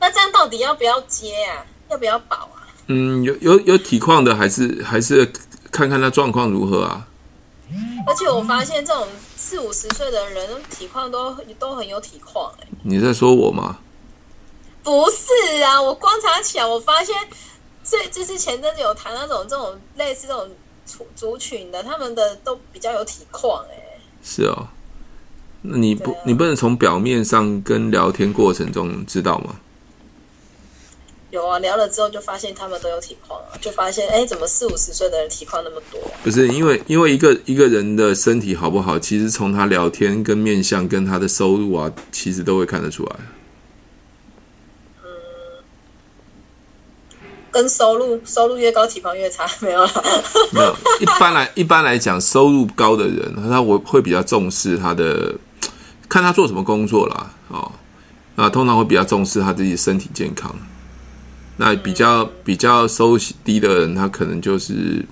[0.00, 1.64] 那这样到底要不要接啊？
[1.88, 2.65] 要不要保啊？
[2.88, 5.30] 嗯，有有有体况的，还是还是
[5.72, 7.08] 看看他状况如何啊。
[8.06, 12.68] 而且我发现这种四五十岁的人体况都都很有体况哎。
[12.84, 13.78] 你在说我吗？
[14.84, 17.16] 不是啊，我观察起来，我发现
[17.82, 20.48] 这就是前阵子有谈那种这种类似这种
[20.84, 23.98] 族族群的，他们的都比较有体况哎。
[24.22, 24.68] 是哦，
[25.62, 29.56] 那你不、啊、你不能从表面上跟聊天过程中知道吗？
[31.30, 36.00] 有啊，聊了之后就发现他们都有体况啊，就发现哎，怎么四五十岁的人体况那么多？
[36.22, 43.16] 不是因为因为一个一个人的身体好不好，其实从他聊天跟面相跟他的收入啊，其实都会看得出来。
[45.02, 45.10] 嗯，
[47.50, 49.90] 跟收入收入越高，体况越差，没有了。
[50.52, 55.34] 没有，一般来一般来讲，收入高的人，他会会比较重视他的，
[56.08, 57.72] 看他做什么工作啦，哦，
[58.36, 60.54] 那，通常会比较重视他自己身体健康。
[61.58, 65.02] 那比较比较收入低的人，他可能就是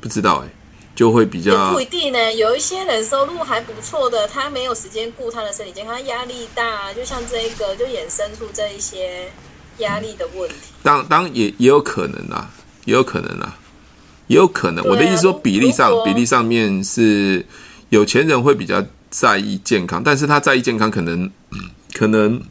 [0.00, 0.52] 不知道哎、欸，
[0.96, 2.34] 就会比较不一定呢。
[2.34, 9.30] 有一些人收入还不错的，他没有时间顾他的身体健康，他压力大，就像这一个，就衍生出这一些
[9.78, 10.56] 压力的问题。
[10.82, 12.50] 当当也也有可能啊，
[12.84, 13.56] 也有可能啊，
[14.26, 14.84] 也有可能。
[14.84, 17.46] 我的意思说，比例上比例上面是
[17.90, 21.30] 有钱人会比较在意健康，但是他在意健康，可能
[21.94, 22.42] 可能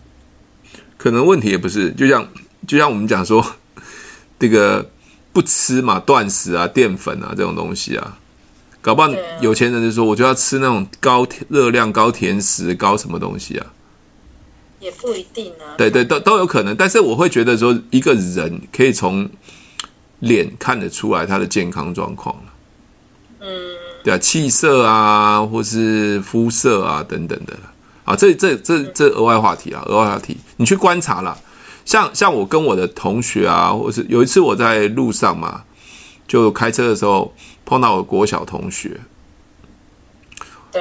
[0.97, 2.25] 可能问题也不是，就像。
[2.67, 3.45] 就像我们讲说，
[4.39, 4.89] 这个
[5.33, 8.17] 不吃嘛，断食啊，淀粉啊这种东西啊，
[8.81, 13.67] 搞不好有钱人就说，我就要吃那种高热量、高甜食、高什么东西啊，
[14.79, 15.77] 也不一定啊。
[15.77, 16.75] 对对，都都有可能。
[16.75, 19.29] 但是我会觉得说，一个人可以从
[20.19, 22.35] 脸看得出来他的健康状况。
[23.39, 23.49] 嗯，
[24.03, 27.57] 对啊，气色啊，或是肤色啊等等的
[28.03, 31.37] 啊，这这这这额外话题啊，额外话题，你去观察啦。
[31.85, 35.63] 像像我跟我的同学啊，或是有一次我在路上嘛，
[36.27, 37.33] 就开车的时候
[37.65, 38.99] 碰到我国小同学。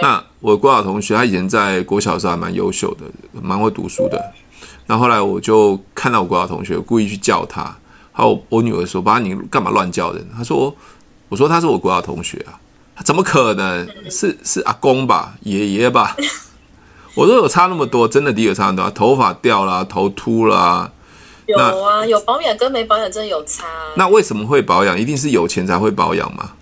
[0.01, 3.05] 那我国小同学他以前在国小的时候还蛮优秀的，
[3.43, 4.33] 蛮会读书的。
[4.87, 7.77] 那后来我就看到我国小同学，故意去叫他。
[8.13, 10.75] 还有我女儿说：“爸，你干嘛乱叫人？”他说
[11.29, 12.59] ：“我说他是我国小同学啊，
[13.05, 13.89] 怎么可能？
[14.11, 16.17] 是是阿公吧，爷爷吧？
[17.15, 20.93] 我都有差那么多，真的的确差很多，头发掉了，头秃了。
[21.47, 23.67] 有啊，有保养跟没保养真的有差。
[23.97, 24.99] 那为什么会保养？
[24.99, 26.53] 一定是有钱才会保养吗？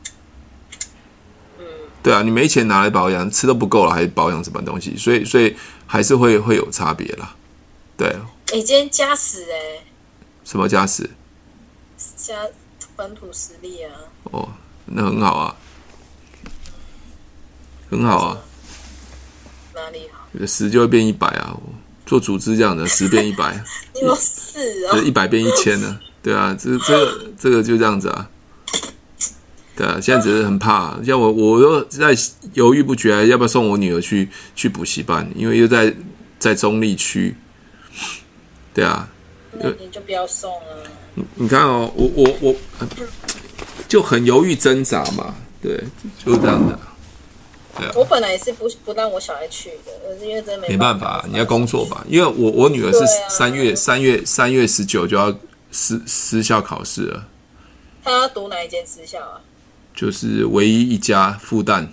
[1.58, 1.64] 嗯，
[2.02, 4.96] 对啊，你没钱拿来保养，吃都不够了，还保养什么东西？
[4.96, 5.54] 所以，所以
[5.86, 7.34] 还是会会有差别啦。
[7.98, 8.16] 对，
[8.52, 9.84] 你今天加死哎？
[10.44, 11.10] 什么加死？
[12.16, 12.34] 加
[12.96, 13.92] 本土实力啊。
[14.24, 14.48] 哦，
[14.86, 15.54] 那很好啊，
[17.90, 18.38] 很好啊。
[19.74, 20.17] 哪里好？
[20.46, 21.56] 十就会变一百啊。
[22.06, 23.62] 做组织这样的， 十变一百，
[24.00, 26.00] 有四哦，一百变一千呢？
[26.22, 28.26] 对啊，这这个这个就这样子啊，
[29.76, 32.16] 对啊，现在只是很怕，像我我都在
[32.54, 35.94] 犹豫不决，要不要送我女儿去去补习班，因为又在
[36.38, 37.36] 在中立区，
[38.72, 39.06] 对啊，
[39.52, 40.84] 那你就不要送了。
[41.14, 42.56] 你你看哦，我我我
[43.86, 45.76] 就很犹豫挣扎嘛，对，
[46.24, 46.78] 就是这样的。
[47.94, 52.04] 我本来也是不不让我小孩去的，可是因为真没没办法，你要工作吧？
[52.08, 55.34] 因为我我女儿是三月三月三月十九就要
[55.70, 57.26] 私私校考试了。
[58.02, 59.40] 她要读哪一间私校啊？
[59.94, 61.86] 就是唯一一家复旦。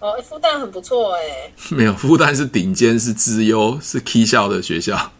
[0.00, 1.52] 哦，复旦很不错哎。
[1.70, 5.12] 没有，复旦是顶尖，是资优，是 K 校的学校。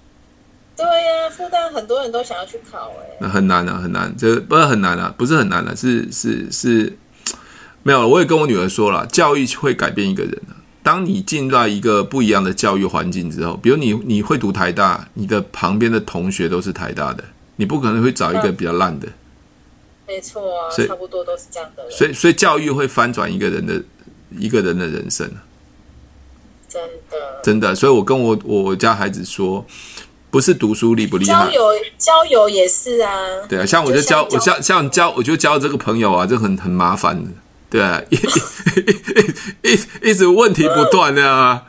[0.76, 3.16] 对呀，复旦很多人都想要去考哎。
[3.20, 6.96] 那很难啊，很难，这不是很难啊，不是很难啊，是是是。
[7.82, 10.54] 没有，我也跟我女儿说了，教育会改变一个人的。
[10.82, 17.24] 当你进到一个不一样的教育环境之后，比如你你会读台大，你的旁边的同学都是台大的，
[17.56, 19.06] 你不可能会找一个比较烂的。
[20.06, 21.90] 没错啊，差不多都是这样的。
[21.90, 23.82] 所以，所以教育会翻转一个人的
[24.38, 25.30] 一个人的人生。
[26.66, 27.74] 真的，真的。
[27.74, 29.66] 所以我跟我我家孩子说，
[30.30, 31.62] 不是读书厉不厉害，交友
[31.98, 33.12] 交友也是啊。
[33.46, 37.30] 对啊，像我就交我像像交我就交这个朋友啊，就很很麻烦的。
[37.70, 41.62] 对啊，一一一一直问题不断的啊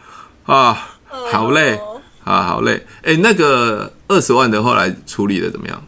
[0.45, 0.89] 啊，
[1.31, 1.77] 好累
[2.23, 2.85] 啊，好累。
[3.03, 5.83] 哎，那个二十万的后来处理的怎么样？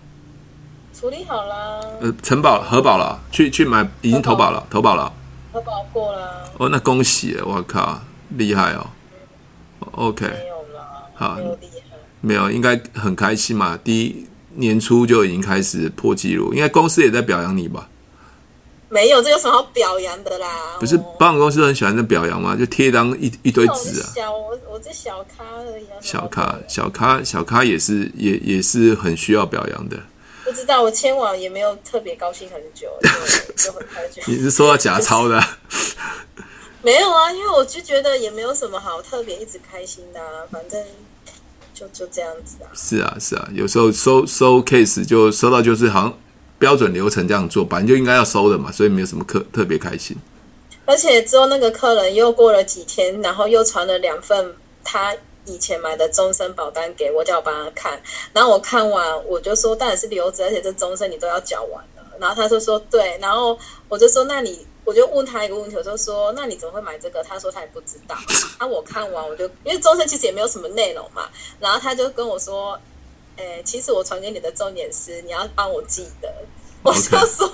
[0.93, 1.81] 处理好了。
[2.01, 5.11] 呃，承保核保了，去去买，已经投保了，投保了。
[5.53, 6.51] 核保过了。
[6.57, 8.87] 哦，那恭喜了，我靠，厉害哦。
[9.91, 10.25] OK。
[10.27, 11.03] 没有了。
[11.15, 11.97] 好，没有厉害。
[12.19, 13.77] 没有，应该很开心嘛。
[13.83, 17.87] 第一年初就已经开始破纪录，应该公司也在表扬你吧？
[18.91, 20.75] 没有，这有什么好表扬的啦？
[20.77, 22.57] 不是保险公司很喜欢这表扬吗？
[22.57, 24.11] 就贴一张一一堆纸啊。
[24.13, 25.95] 小我我这小咖而已啊。
[26.01, 29.97] 小咖小咖小咖也是也也是很需要表扬的。
[30.43, 32.89] 不知道我签完也没有特别高兴很久，
[33.55, 34.21] 就很开心。
[34.27, 35.41] 你是收到假钞的？
[36.83, 40.83] 没有啊，因为我就觉得也没有什么好特别一直开心的，啊，反正
[41.73, 42.67] 就就这样子啊。
[42.73, 46.13] 是啊是啊，有时候收收 case 就收到就是好像。
[46.61, 50.15] 标准流程这样做，本来就应该要收的嘛，所以没有什么特特别开心。
[50.85, 55.11] 而且之后那个客人又过了几天，然后又传了两份他
[55.45, 57.99] 以前买的终身保单给我，叫我帮他看。
[58.31, 62.03] 然后我看完，我就说当然是留着，而且这终身你都要缴完了。
[62.19, 63.57] 然后他就说对，然后
[63.89, 67.23] 我就说那你，我就问他一个问题，我就说那你怎么会买这个？
[67.23, 68.15] 他说他也不知道。
[68.59, 71.27] 然后我看完，我就因为终身其实也没有什么内容嘛，
[71.59, 72.79] 然后他就跟我说。
[73.37, 76.31] 欸、其实我传给你的重点是你要帮我记得.
[76.83, 77.47] 我就说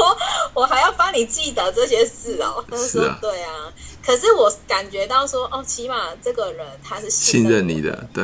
[0.53, 2.63] 我还要帮你记得这些事哦。
[2.69, 3.51] 他说对啊，
[4.01, 8.23] 可是我感觉到说哦，起码这个人他是信任，你的，对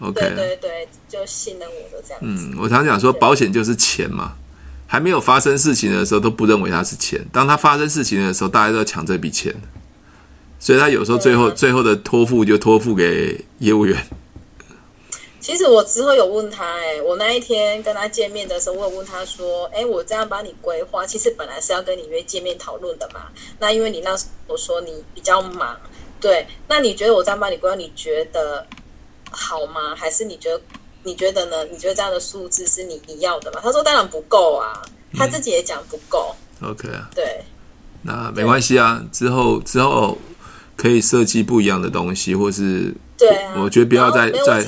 [0.00, 2.46] ，OK，对对对，就信任我的这样子。
[2.54, 4.32] 嗯，我常讲说保险就是钱嘛，
[4.86, 9.54] 还没有发生事情的时候都不认为它是钱，当它发生事情的时候，大家都要抢这笔钱，
[10.58, 14.06] 所以他有时候最后、啊、最后的托付就托付给业务员。
[15.50, 23.22] 其实我之后有问他，哎，我那一天跟他见面的时候，我有问他说，哎，我这样帮你规划，其实本来是要跟你约见面讨论的嘛。
[23.58, 25.76] 那因为你那时候说你比较忙，
[26.20, 28.64] 对，那你觉得我这样帮你规划，你觉得
[29.32, 29.92] 好吗？
[29.96, 30.62] 还是你觉得
[31.02, 31.64] 你觉得呢？
[31.64, 33.58] 你觉得这样的数字是你你要的吗？
[33.60, 34.80] 他说当然不够啊，
[35.14, 36.32] 他自己也讲不够。
[36.60, 37.42] 嗯、OK 啊，对，
[38.02, 40.16] 那没关系啊，之后之后
[40.76, 44.64] 可以设计不一样的东西，或是对、啊，我觉得不要再再。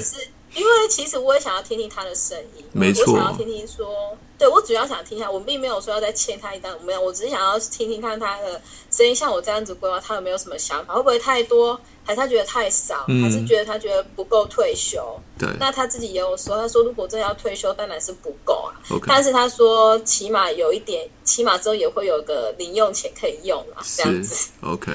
[0.55, 10.94] 因为其实我也想要听听他的声音，没错，我想要听听说，对，我主要想听一下，我并没有说要再欠他一单，没有，我只是想要听听看他的声音，像我这样子规划，他有没有什么想法？
[10.94, 11.78] 会不会太多？
[12.05, 13.05] 还是他觉得太少？
[13.09, 15.18] 嗯、还是觉得他觉得不够退休？
[15.38, 18.74] 对，那他自己也有说，他说如果真的要退休，当然是不够啊。
[18.90, 19.05] Okay.
[19.07, 24.50] 但是他说起码有一点，起码之后也会有个零用钱可以用啊，这样子。
[24.62, 24.92] OK。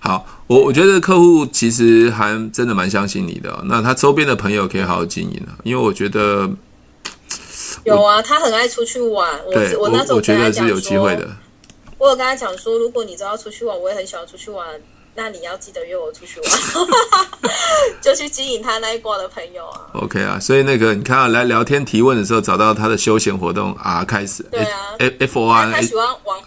[0.00, 3.60] 好，我我觉得客户其实还真的蛮相信你的哦。
[3.66, 6.50] 那他周边的朋友可以好好经营啊，因为我觉得
[7.84, 9.38] 有啊，他很爱出去玩。
[9.50, 11.28] 对，我我那时候我觉得是有机会的。
[11.98, 14.66] 我有跟他讲说，如果你知道出去玩，我也很喜欢出去玩，
[15.14, 16.50] 那你要记得约我出去玩，
[18.00, 19.82] 就去经营他那一挂的朋友啊。
[19.92, 24.42] OK 啊，所以那个你看啊，来聊天提问的时候，找到他的休闲活动啊，开始。
[24.44, 26.40] 对啊，F F O R，他喜欢往，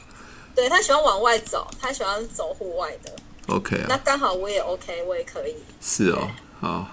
[0.55, 3.11] 对他喜欢往外走，他喜欢走户外的。
[3.47, 5.53] OK 啊，那刚好我也 OK，我也可以。
[5.81, 6.27] 是哦，
[6.61, 6.87] 好，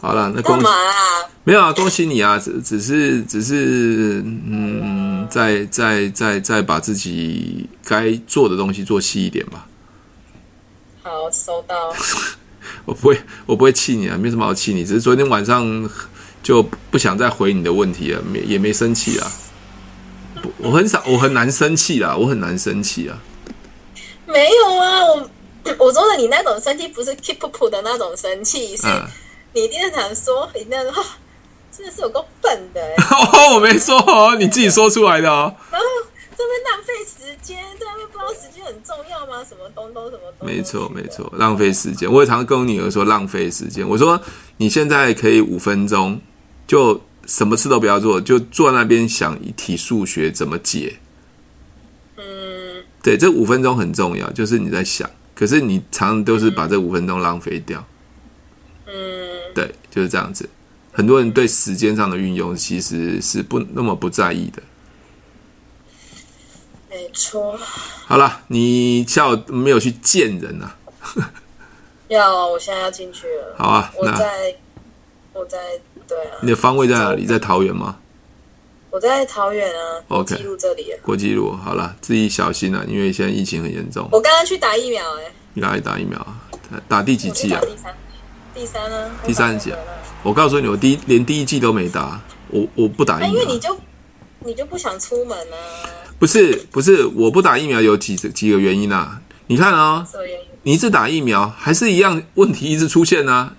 [0.00, 0.94] 好了，那恭喜干嘛啊？
[1.44, 2.38] 没有啊，恭喜你啊！
[2.38, 9.66] 只只是只是嗯，再再再再把自己该做的东西做细一点吧。
[11.02, 11.92] 好，收到。
[12.84, 14.84] 我不会，我不会气你啊，没什么好气你。
[14.84, 15.88] 只是昨天晚上
[16.42, 19.32] 就不想再回你的问题了，没也没生气啊。
[20.58, 23.18] 我很少，我很难生气啦，我很难生气啊。
[24.26, 25.30] 没有啊，我
[25.78, 28.86] 我说的你那种生气不是 keep up 的那种生气，是
[29.52, 31.04] 你一定想说，你那种。
[31.74, 32.94] 真的是有够笨的哎！
[33.54, 35.50] 我没说哦，你自己说出来的哦。
[35.70, 35.86] 然后
[36.36, 39.42] 这边浪费时间，这边不知道时间很重要吗？
[39.42, 40.46] 什么东东什么东？
[40.46, 42.12] 没错没错，浪费时间。
[42.12, 43.88] 我也常常跟我女儿说浪费时间。
[43.88, 44.20] 我说
[44.58, 46.20] 你现在可以五分钟，
[46.66, 50.98] 就什么事都不要做，就坐在那边想一题数学怎么解。
[52.18, 57.84] 嗯，对，这五分钟很重要，就是你在想，可是你常常都是把这五分钟浪费掉。
[58.86, 60.48] 嗯，对，就是这样子。
[60.92, 64.62] 很多人对时间上的运用其实是不那么不在意的。
[66.90, 67.58] 没错。
[68.06, 70.76] 好了，你下午没有去见人啊？
[72.08, 73.54] 要，我现在要进去了。
[73.56, 74.54] 好啊，我在，
[75.32, 75.58] 我在，
[76.06, 76.36] 对啊。
[76.42, 77.24] 你的方位在哪里？
[77.24, 77.98] 在桃园吗？
[78.92, 80.22] 我在桃园啊。
[80.22, 80.94] 际路这里。
[81.02, 84.06] 国际路，好了，自己小心啊，因为现在疫情很严重。
[84.12, 85.32] 我刚刚去打疫苗，哎。
[85.54, 86.36] 你哪里打疫苗啊？
[86.86, 87.60] 打第几季啊？
[87.62, 87.94] 第三，
[88.54, 89.10] 第三呢？
[89.26, 89.78] 第三季啊。
[90.22, 93.28] 我告诉你，我第一连第一季都没打，我我不打疫苗。
[93.30, 93.74] 因为你就
[94.40, 95.56] 你就不想出门啊？
[96.18, 99.22] 不是不是，我不打疫苗有几几个原因啊？
[99.46, 100.06] 你看啊、哦，
[100.64, 103.54] 你一直打疫苗还是一样问题一直出现啊？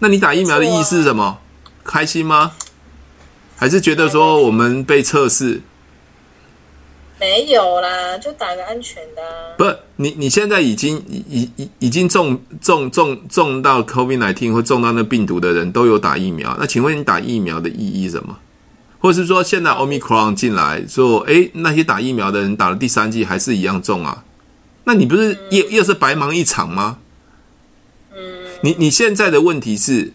[0.00, 1.24] 那你打疫苗的意义是什么？
[1.24, 1.38] 啊、
[1.84, 2.52] 开心吗？
[3.62, 5.60] 还是觉得说我们被测试？
[7.20, 9.54] 没有啦，就打个安全的、啊。
[9.56, 18.36] 不是你，你现在已经已已已经中中中中到 COVID-19 或中到那病毒的人都有打疫苗，那请问你打疫苗的意义是什么？
[18.98, 24.24] 或者是说现在 Omicron 进来说，哎，那些打疫苗的人打了第三剂还是一样中啊？
[24.82, 26.98] 那你不是又又是白忙一场吗？
[28.12, 30.12] 嗯，你你现在的问题是，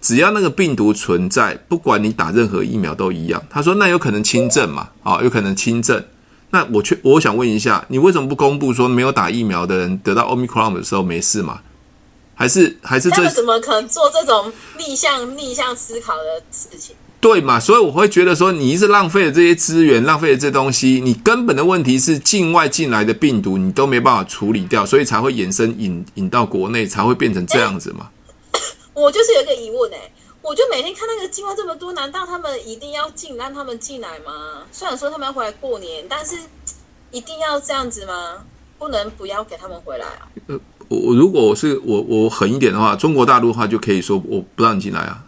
[0.00, 3.42] 只要那个病毒存在，不管你打任何疫苗都一样。
[3.50, 4.88] 他说那有可能轻症嘛？
[5.02, 6.02] 啊，有可能轻症。
[6.50, 11.60] 那我却我想问一下，你为什么不公布说没有打疫苗的人得到 Omicron 的时候没事嘛？
[12.34, 16.96] 还是还是这怎么可能做这种逆向逆向思考的事情？
[17.20, 17.60] 对嘛？
[17.60, 21.02] 所以我会觉得说，你一直浪费了这些资源，浪费了这些东西。
[21.04, 28.08] 你根本的问题是境外进来的病毒，你都没办法处理掉，所以才会衍生引引到国内，才会变成这样子嘛。
[29.00, 30.12] 我就是有一个疑问哎、欸。
[30.42, 34.62] 我就每天看那个计划这么多，难道他们一定要进让他们进来吗？
[34.72, 36.34] 虽然说他们要回来过年，但是
[37.10, 38.38] 一定要这样子吗？
[38.78, 40.24] 不能不要给他们回来啊？
[40.46, 45.22] 呃，我如果我是我我狠一点的话，中国大陆的话就可以说我不让你进来啊。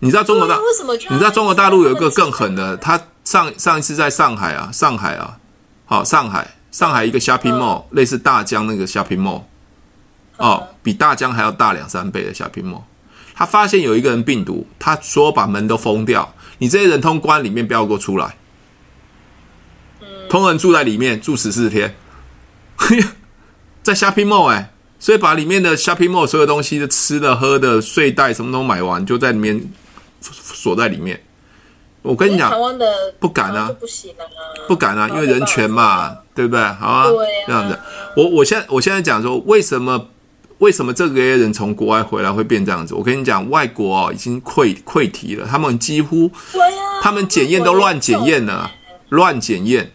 [0.00, 0.92] 你知道中国大、啊、为什么？
[0.94, 5.38] 你知道中国大陆有一个更狠的，他上上一次在上海啊，上海啊，
[5.86, 9.42] 好上海上海一个 shopping mall，类似大疆那个 shopping mall，
[10.38, 12.82] 哦，比大疆还要大两三倍的 shopping mall。
[13.34, 18.36] 他发现有一个人病毒，他说把门都封掉，你这些人通关里面不要给我出来，
[20.28, 21.94] 通人住在里面住十四天，
[23.82, 29.60] 在 shopping mall 哎，所以把里面的 shopping mall 所有东西的吃的喝的睡袋什么都买完，就在里面
[30.20, 31.20] 锁在里面。
[32.02, 32.86] 我跟你讲，台湾的
[33.18, 34.22] 不敢啊，不行啊，
[34.68, 36.62] 不敢啊，因为人权嘛，对不对？
[36.64, 37.06] 好啊，
[37.46, 37.78] 这样子，
[38.16, 40.08] 我我现在我现在讲说为什么。
[40.62, 42.94] 为什么这个人从国外回来会变这样子？
[42.94, 46.30] 我跟你讲，外国哦已经溃溃堤了，他们几乎，
[47.02, 48.70] 他们检验都乱检验了，
[49.08, 49.90] 乱检验，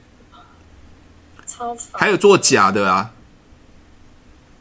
[1.93, 3.11] 还有做假的啊，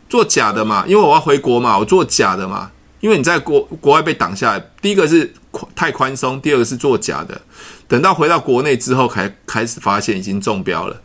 [0.09, 5.34] 做假的嘛，因为我要回国嘛，我做假的嘛，因为你在国国外被挡下来，第一个是
[5.74, 7.42] 太宽松，第二个是做假的，
[7.88, 11.02] 等到回到国内之后，才开始发现已经中标了，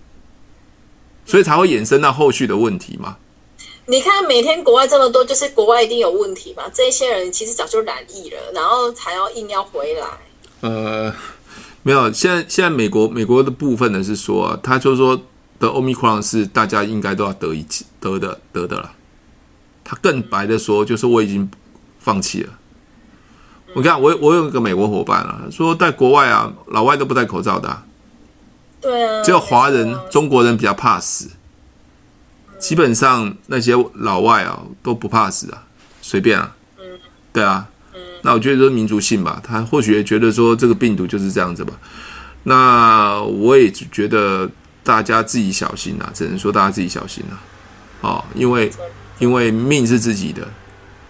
[1.26, 3.18] 所以才会衍生到后续的问题嘛。
[3.88, 6.64] 你看，每天国外这么多，就是国外一定有问题嘛？
[6.74, 10.08] 这些人其实早就染疫了，然后才要硬要回来。
[10.62, 11.14] 呃，
[11.84, 15.20] 没有，现在现在美国美国的部分呢是说、啊，他就说
[15.60, 18.94] 的 Omicron 是大家应该都要得一剂得的得的了。
[19.84, 21.50] 他更白的说，就是我已经
[22.00, 22.54] 放弃了。
[23.74, 27.84] 我看我我有一个美国伙伴啊，说在国外啊，老外都不戴口罩的、啊。
[28.80, 31.30] 对啊，只有华人、啊、中国人比较怕死，
[32.62, 35.64] 基本上那些老外啊都不怕死啊，
[36.02, 36.56] 随便啊，
[37.34, 37.68] 对啊，
[38.22, 41.74] 那我觉得说民族性吧，他或许也觉得说这个病毒就是这样子吧，
[42.44, 44.48] 那我也觉得
[44.84, 47.42] 大家自己小心啊，只能说大家自己小心啊，
[48.02, 48.72] 哦，因为
[49.18, 50.48] 因为命是自己的。